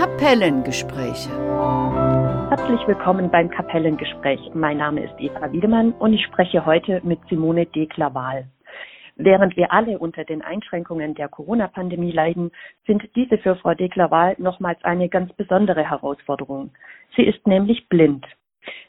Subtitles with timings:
[0.00, 1.28] Kapellengespräche.
[2.48, 4.40] Herzlich willkommen beim Kapellengespräch.
[4.54, 8.46] Mein Name ist Eva Wiedemann und ich spreche heute mit Simone Dekler-Wahl.
[9.16, 12.50] Während wir alle unter den Einschränkungen der Corona-Pandemie leiden,
[12.86, 16.70] sind diese für Frau Dekler-Wahl nochmals eine ganz besondere Herausforderung.
[17.14, 18.24] Sie ist nämlich blind.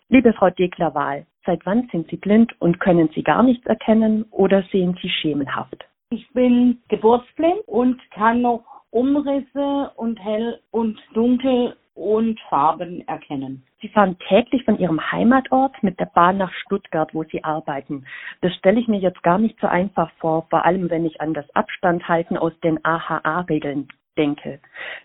[0.08, 4.64] Liebe Frau Dekler-Wahl, seit wann sind Sie blind und können Sie gar nichts erkennen oder
[4.72, 5.84] sehen Sie schemenhaft?
[6.10, 13.64] Ich bin geburtsblind und kann noch Umrisse und hell und dunkel und Farben erkennen.
[13.82, 18.06] Sie fahren täglich von Ihrem Heimatort mit der Bahn nach Stuttgart, wo Sie arbeiten.
[18.42, 21.34] Das stelle ich mir jetzt gar nicht so einfach vor, vor allem wenn ich an
[21.34, 23.88] das Abstandhalten aus den AHA-Regeln
[24.18, 24.60] denke.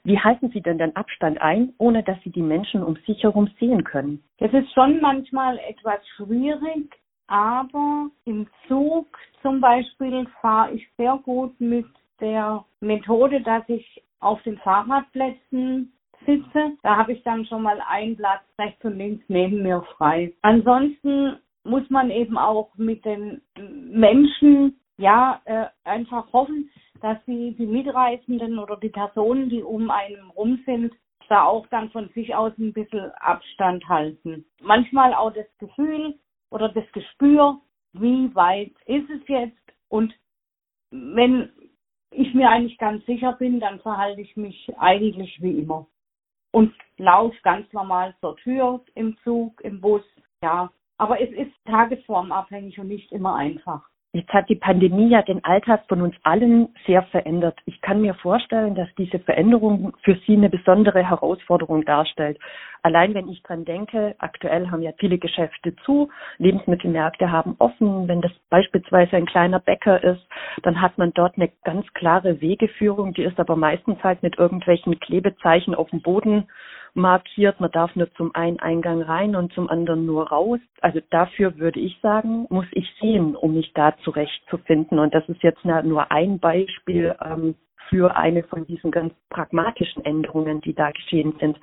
[0.05, 3.49] Wie halten Sie denn den Abstand ein, ohne dass Sie die Menschen um sich herum
[3.59, 4.23] sehen können?
[4.39, 6.93] Das ist schon manchmal etwas schwierig,
[7.29, 9.07] aber im Zug
[9.43, 11.87] zum Beispiel fahre ich sehr gut mit
[12.21, 15.93] der Methode, dass ich auf den Fahrradplätzen
[16.25, 16.73] sitze.
[16.83, 20.33] Da habe ich dann schon mal einen Platz rechts und links neben mir frei.
[20.43, 26.71] Ansonsten muss man eben auch mit den Menschen ja äh, einfach hoffen,
[27.03, 30.95] dass sie die Mitreisenden oder die Personen, die um einen rum sind,
[31.29, 34.45] da auch dann von sich aus ein bisschen Abstand halten.
[34.63, 36.15] Manchmal auch das Gefühl
[36.51, 37.61] oder das Gespür,
[37.93, 40.15] wie weit ist es jetzt und
[40.91, 41.51] wenn
[42.11, 45.87] ich mir eigentlich ganz sicher bin, dann verhalte ich mich eigentlich wie immer
[46.53, 50.03] und laufe ganz normal zur Tür im Zug, im Bus,
[50.43, 50.73] ja.
[50.99, 53.87] Aber es ist tagesformabhängig und nicht immer einfach.
[54.17, 57.59] Jetzt hat die Pandemie ja den Alltag von uns allen sehr verändert.
[57.67, 62.39] Ich kann mir vorstellen, dass diese Veränderung für Sie eine besondere Herausforderung darstellt.
[62.81, 68.09] Allein wenn ich dran denke, aktuell haben ja viele Geschäfte zu, Lebensmittelmärkte haben offen.
[68.09, 70.27] Wenn das beispielsweise ein kleiner Bäcker ist,
[70.63, 74.99] dann hat man dort eine ganz klare Wegeführung, die ist aber meistens halt mit irgendwelchen
[74.99, 76.49] Klebezeichen auf dem Boden
[76.97, 77.61] markiert.
[77.61, 80.61] Man darf nur zum einen Eingang rein und zum anderen nur raus.
[80.81, 84.99] Also dafür würde ich sagen, muss ich sehen, um mich da zurechtzufinden.
[84.99, 87.55] Und das ist jetzt nur ein Beispiel ähm,
[87.89, 91.59] für eine von diesen ganz pragmatischen Änderungen, die da geschehen sind.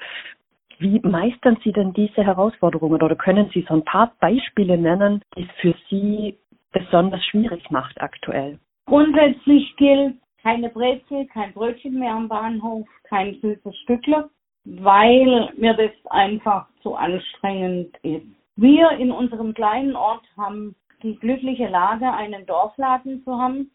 [0.80, 5.44] Wie meistern Sie denn diese Herausforderungen oder können Sie so ein paar Beispiele nennen, die
[5.44, 6.38] es für Sie
[6.72, 8.60] besonders schwierig macht aktuell?
[8.86, 14.30] Grundsätzlich gilt keine Brezel, kein Brötchen mehr am Bahnhof, kein süßes Stückle
[14.66, 18.26] weil mir das einfach zu anstrengend ist.
[18.56, 23.72] Wir in unserem kleinen Ort haben die glückliche Lage, einen Dorfladen zu haben,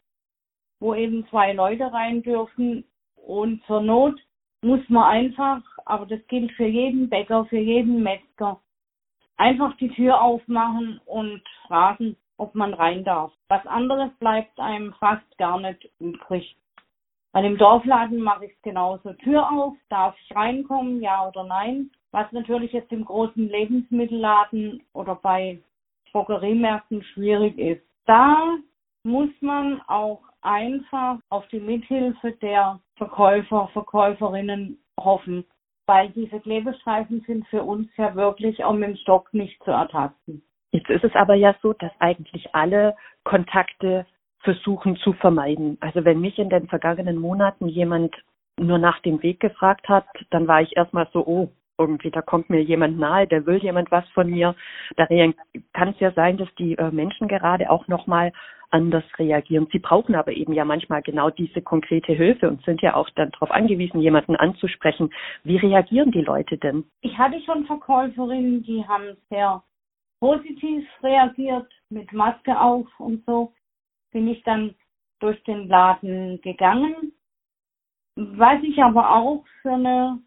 [0.79, 2.85] wo eben zwei Leute rein dürfen.
[3.15, 4.19] Und zur Not
[4.61, 8.59] muss man einfach, aber das gilt für jeden Bäcker, für jeden Metzger,
[9.37, 13.31] einfach die Tür aufmachen und fragen, ob man rein darf.
[13.49, 16.55] Was anderes bleibt einem fast gar nicht übrig.
[17.31, 19.13] Bei dem Dorfladen mache ich es genauso.
[19.13, 21.91] Tür auf, darf ich reinkommen, ja oder nein?
[22.11, 25.59] Was natürlich jetzt im großen Lebensmittelladen oder bei
[26.11, 27.83] Drogeriemärkten schwierig ist.
[28.05, 28.57] Da
[29.03, 35.45] muss man auch einfach auf die Mithilfe der Verkäufer, Verkäuferinnen hoffen,
[35.85, 40.41] weil diese Klebestreifen sind für uns ja wirklich auch mit dem Stock nicht zu ertasten.
[40.71, 44.05] Jetzt ist es aber ja so, dass eigentlich alle Kontakte
[44.41, 45.77] versuchen zu vermeiden.
[45.81, 48.15] Also wenn mich in den vergangenen Monaten jemand
[48.59, 52.49] nur nach dem Weg gefragt hat, dann war ich erstmal so, oh, irgendwie, da kommt
[52.49, 54.53] mir jemand nahe, der will jemand was von mir.
[54.97, 55.07] Da
[55.73, 58.33] kann es ja sein, dass die äh, Menschen gerade auch nochmal
[58.71, 59.67] anders reagieren.
[59.71, 63.31] Sie brauchen aber eben ja manchmal genau diese konkrete Hilfe und sind ja auch dann
[63.31, 65.09] darauf angewiesen, jemanden anzusprechen.
[65.43, 66.83] Wie reagieren die Leute denn?
[67.01, 69.63] Ich hatte schon Verkäuferinnen, die haben sehr
[70.19, 73.53] positiv reagiert, mit Maske auf und so
[74.11, 74.75] bin ich dann
[75.19, 77.13] durch den Laden gegangen.
[78.15, 80.21] Was ich aber auch für eine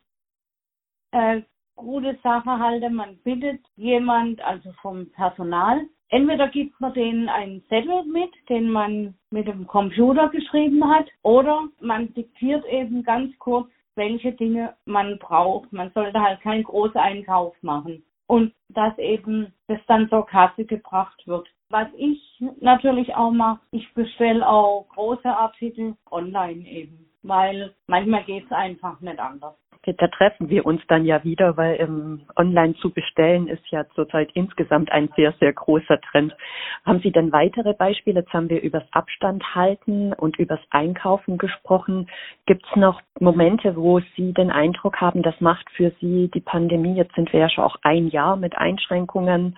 [1.12, 1.42] äh,
[1.76, 8.04] gute Sache halte, man bittet jemand, also vom Personal, entweder gibt man denen einen Zettel
[8.04, 14.32] mit, den man mit dem Computer geschrieben hat, oder man diktiert eben ganz kurz, welche
[14.32, 15.72] Dinge man braucht.
[15.72, 18.04] Man sollte halt keinen Großeinkauf machen.
[18.26, 21.46] Und dass eben das dann zur Kasse gebracht wird.
[21.72, 22.20] Was ich
[22.60, 29.00] natürlich auch mache, ich bestelle auch große Artikel online eben, weil manchmal geht es einfach
[29.00, 29.54] nicht anders.
[29.84, 34.30] Da treffen wir uns dann ja wieder, weil ähm, online zu bestellen ist ja zurzeit
[34.34, 36.36] insgesamt ein sehr, sehr großer Trend.
[36.84, 38.20] Haben Sie denn weitere Beispiele?
[38.20, 42.10] Jetzt haben wir übers Abstand halten und übers Einkaufen gesprochen.
[42.44, 46.96] Gibt es noch Momente, wo Sie den Eindruck haben, das macht für Sie die Pandemie,
[46.96, 49.56] jetzt sind wir ja schon auch ein Jahr mit Einschränkungen,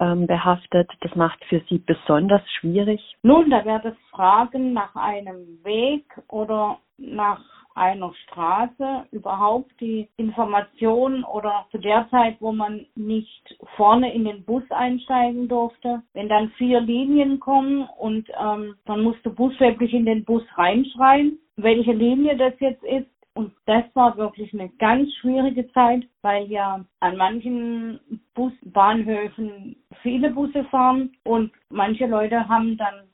[0.00, 0.90] ähm, behaftet.
[1.00, 3.00] Das macht für Sie besonders schwierig?
[3.22, 7.40] Nun, da wäre das Fragen nach einem Weg oder nach
[7.74, 14.44] einer Straße überhaupt die Information oder zu der Zeit, wo man nicht vorne in den
[14.44, 20.24] Bus einsteigen durfte, wenn dann vier Linien kommen und ähm, dann musste buchstäblich in den
[20.24, 26.04] Bus reinschreien, welche Linie das jetzt ist, und das war wirklich eine ganz schwierige Zeit,
[26.20, 27.98] weil ja an manchen
[28.34, 33.08] Busbahnhöfen viele Busse fahren und manche Leute haben dann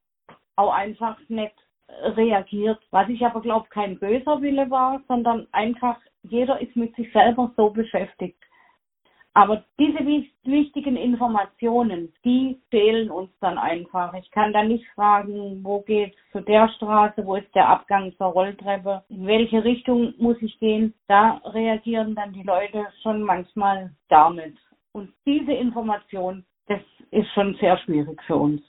[0.57, 1.55] auch einfach nicht
[2.17, 7.11] reagiert, was ich aber glaube kein böser Wille war, sondern einfach jeder ist mit sich
[7.13, 8.43] selber so beschäftigt.
[9.35, 10.05] Aber diese
[10.45, 14.13] wichtigen Informationen, die fehlen uns dann einfach.
[14.15, 18.29] Ich kann dann nicht fragen, wo geht zu der Straße, wo ist der Abgang zur
[18.29, 20.93] Rolltreppe, in welche Richtung muss ich gehen.
[21.07, 24.57] Da reagieren dann die Leute schon manchmal damit.
[24.93, 26.81] Und diese Information, das
[27.11, 28.63] ist schon sehr schwierig für uns.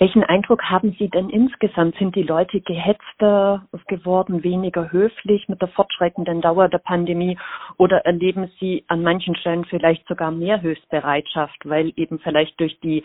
[0.00, 1.94] Welchen Eindruck haben Sie denn insgesamt?
[1.98, 7.38] Sind die Leute gehetzter geworden, weniger höflich mit der fortschreitenden Dauer der Pandemie
[7.76, 13.04] oder erleben Sie an manchen Stellen vielleicht sogar mehr Hilfsbereitschaft, weil eben vielleicht durch die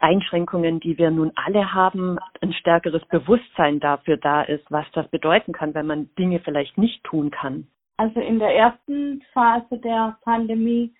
[0.00, 5.52] Einschränkungen, die wir nun alle haben, ein stärkeres Bewusstsein dafür da ist, was das bedeuten
[5.52, 7.68] kann, wenn man Dinge vielleicht nicht tun kann?
[7.98, 10.92] Also in der ersten Phase der Pandemie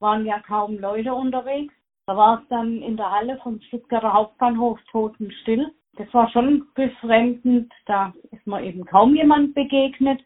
[0.00, 1.72] waren ja kaum Leute unterwegs.
[2.06, 5.72] Da war es dann in der Halle vom Stuttgarter Hauptbahnhof totenstill.
[5.96, 7.72] Das war schon befremdend.
[7.86, 10.20] Da ist mir eben kaum jemand begegnet.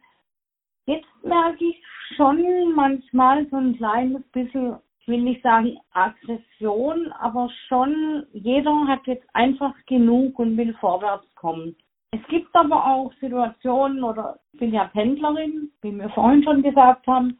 [0.86, 1.82] Jetzt merke ich
[2.16, 9.06] schon manchmal so ein kleines bisschen, ich will nicht sagen Aggression, aber schon jeder hat
[9.06, 11.76] jetzt einfach genug und will vorwärts kommen.
[12.12, 17.06] Es gibt aber auch Situationen, oder ich bin ja Pendlerin, wie wir vorhin schon gesagt
[17.06, 17.38] haben,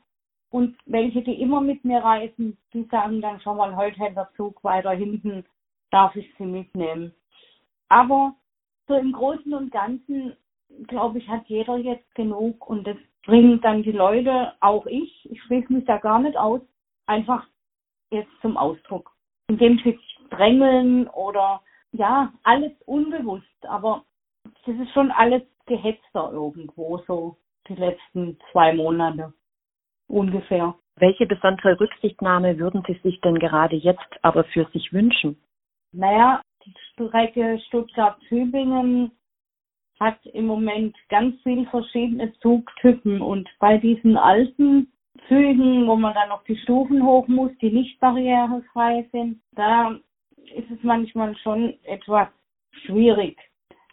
[0.57, 4.31] und welche, die immer mit mir reisen, die sagen dann schon mal, heute hält der
[4.39, 5.45] Zug weiter hinten,
[5.91, 7.15] darf ich sie mitnehmen.
[7.91, 8.35] Aber
[8.89, 10.35] so im Großen und Ganzen,
[10.87, 15.43] glaube ich, hat jeder jetzt genug und das bringen dann die Leute, auch ich, ich
[15.43, 16.63] schließe mich da gar nicht aus,
[17.05, 17.47] einfach
[18.11, 19.13] jetzt zum Ausdruck.
[19.49, 20.01] Indem sie
[20.31, 21.61] drängeln oder
[21.93, 24.07] ja, alles unbewusst, aber
[24.65, 27.37] das ist schon alles gehetzter irgendwo so
[27.69, 29.35] die letzten zwei Monate
[30.09, 30.75] ungefähr.
[30.99, 35.37] Welche besondere Rücksichtnahme würden Sie sich denn gerade jetzt aber für sich wünschen?
[35.93, 39.13] Naja, die Strecke Stuttgart-Tübingen
[40.01, 44.93] hat im Moment ganz viele verschiedene Zugtypen und bei diesen alten
[45.29, 49.99] Zügen, wo man dann noch die Stufen hoch muss, die nicht barrierefrei sind, da
[50.55, 52.29] ist es manchmal schon etwas
[52.85, 53.39] schwierig,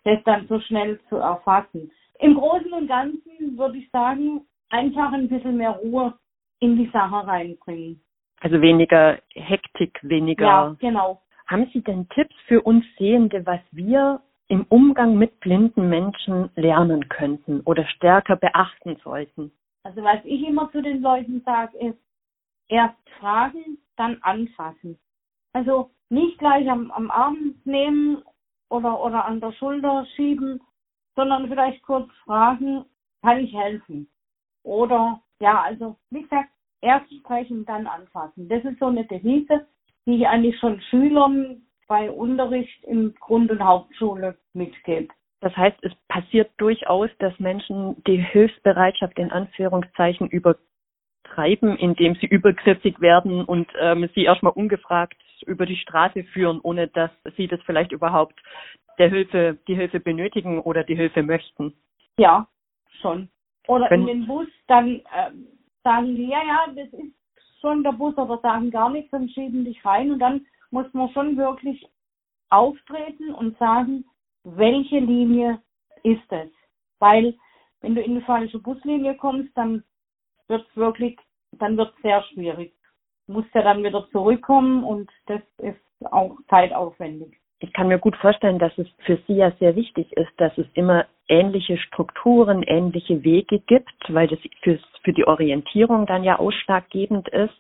[0.04, 1.92] das dann so schnell zu erfassen.
[2.20, 6.14] Im Großen und Ganzen würde ich sagen, einfach ein bisschen mehr Ruhe
[6.60, 8.02] in die Sache reinbringen.
[8.42, 10.46] Also weniger Hektik, weniger.
[10.46, 11.22] Ja, genau.
[11.48, 17.08] Haben Sie denn Tipps für uns Sehende, was wir im Umgang mit blinden Menschen lernen
[17.08, 19.52] könnten oder stärker beachten sollten?
[19.84, 22.00] Also was ich immer zu den Leuten sage, ist
[22.68, 24.98] erst fragen, dann anfassen.
[25.54, 28.24] Also nicht gleich am, am Arm nehmen
[28.70, 30.62] oder, oder an der Schulter schieben,
[31.16, 32.86] sondern vielleicht kurz fragen,
[33.22, 34.08] kann ich helfen?
[34.64, 36.50] Oder ja, also wie gesagt,
[36.82, 38.48] erst sprechen, dann anfassen.
[38.50, 39.68] Das ist so eine Devise,
[40.06, 45.14] die ich eigentlich schon Schülern bei Unterricht in Grund- und Hauptschule mitgebe.
[45.42, 53.02] Das heißt, es passiert durchaus, dass Menschen die Hilfsbereitschaft in Anführungszeichen übertreiben, indem sie übergriffig
[53.02, 57.92] werden und ähm, sie erstmal ungefragt über die Straße führen, ohne dass sie das vielleicht
[57.92, 58.42] überhaupt
[58.98, 61.74] der Hilfe, die Hilfe benötigen oder die Hilfe möchten.
[62.18, 62.48] Ja,
[63.02, 63.30] schon.
[63.68, 65.32] Oder Wenn, in den Bus, dann äh,
[65.84, 67.14] sagen die, ja, ja, das ist
[67.62, 70.12] schon der Bus, oder sagen gar nichts und schieben dich rein.
[70.12, 71.86] Und dann muss man schon wirklich
[72.50, 74.06] auftreten und sagen,
[74.44, 75.62] welche Linie
[76.04, 76.52] ist es?
[77.00, 77.36] Weil
[77.82, 79.84] wenn du in die falsche Buslinie kommst, dann
[80.48, 81.18] wird es wirklich,
[81.54, 82.74] dann wird es sehr schwierig.
[83.28, 88.18] Du musst ja dann wieder zurückkommen und das ist auch zeitaufwendig ich kann mir gut
[88.18, 93.24] vorstellen, dass es für Sie ja sehr wichtig ist, dass es immer ähnliche Strukturen, ähnliche
[93.24, 97.54] Wege gibt, weil das für, für die Orientierung dann ja ausschlaggebend ist.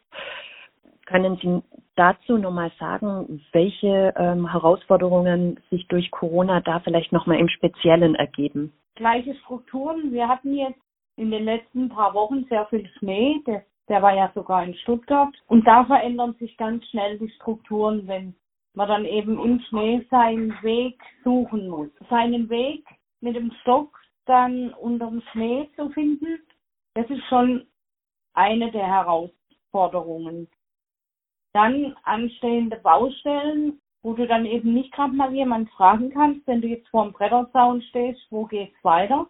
[1.05, 1.61] Können Sie
[1.95, 8.73] dazu nochmal sagen, welche ähm, Herausforderungen sich durch Corona da vielleicht nochmal im Speziellen ergeben?
[8.95, 10.11] Gleiche Strukturen.
[10.11, 10.81] Wir hatten jetzt
[11.15, 13.41] in den letzten paar Wochen sehr viel Schnee.
[13.47, 15.33] Der, der war ja sogar in Stuttgart.
[15.47, 18.35] Und da verändern sich ganz schnell die Strukturen, wenn
[18.73, 21.89] man dann eben im Schnee seinen Weg suchen muss.
[22.09, 22.85] Seinen Weg
[23.21, 26.39] mit dem Stock dann unterm Schnee zu finden,
[26.95, 27.65] das ist schon
[28.33, 30.47] eine der Herausforderungen.
[31.53, 36.67] Dann anstehende Baustellen, wo du dann eben nicht gerade mal jemand fragen kannst, wenn du
[36.67, 39.27] jetzt vor dem Bretterzaun stehst, wo geht's weiter?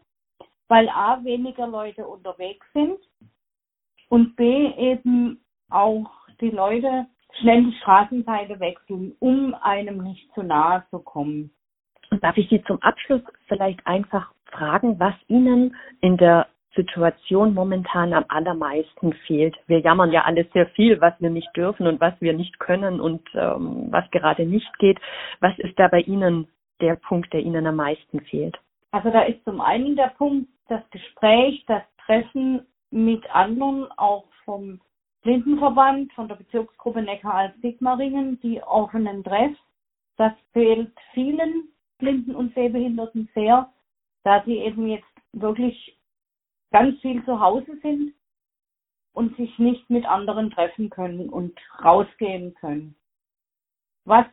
[0.73, 2.97] weil A, weniger Leute unterwegs sind
[4.09, 6.09] und B, eben auch
[6.41, 7.05] die Leute
[7.39, 11.51] schnell die Straßenseite wechseln, um einem nicht zu nahe zu kommen.
[12.11, 18.13] Und darf ich Sie zum Abschluss vielleicht einfach fragen, was Ihnen in der Situation momentan
[18.13, 19.55] am allermeisten fehlt.
[19.67, 22.99] Wir jammern ja alles sehr viel, was wir nicht dürfen und was wir nicht können
[22.99, 24.99] und ähm, was gerade nicht geht.
[25.39, 26.47] Was ist da bei Ihnen
[26.81, 28.57] der Punkt, der Ihnen am meisten fehlt?
[28.91, 34.79] Also da ist zum einen der Punkt das Gespräch, das Treffen mit anderen, auch vom
[35.23, 39.57] Blindenverband, von der Bezirksgruppe Neckar-Alb-Sigmaringen, die offenen Treff.
[40.17, 43.71] Das fehlt vielen Blinden und Sehbehinderten sehr,
[44.23, 45.97] da sie eben jetzt wirklich
[46.71, 48.13] ganz viel zu Hause sind
[49.13, 52.95] und sich nicht mit anderen treffen können und rausgehen können.
[54.05, 54.25] Was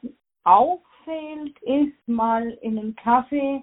[0.44, 3.62] auch fehlt, ist mal in einen Kaffee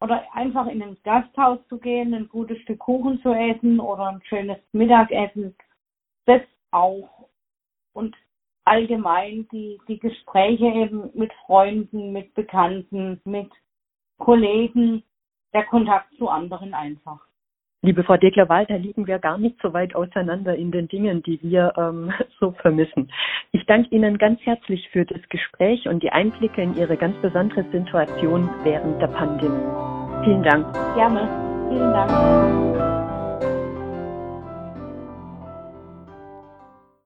[0.00, 4.22] oder einfach in ein Gasthaus zu gehen, ein gutes Stück Kuchen zu essen oder ein
[4.24, 5.54] schönes Mittagessen.
[6.30, 7.08] Das auch.
[7.92, 8.14] Und
[8.64, 13.50] allgemein die, die Gespräche eben mit Freunden, mit Bekannten, mit
[14.18, 15.02] Kollegen,
[15.52, 17.18] der Kontakt zu anderen einfach.
[17.82, 21.42] Liebe Frau Dekler-Wald, da liegen wir gar nicht so weit auseinander in den Dingen, die
[21.42, 23.10] wir ähm, so vermissen.
[23.50, 27.64] Ich danke Ihnen ganz herzlich für das Gespräch und die Einblicke in Ihre ganz besondere
[27.72, 30.22] Situation während der Pandemie.
[30.22, 30.72] Vielen Dank.
[30.94, 31.28] Gerne.
[31.70, 32.89] Vielen Dank.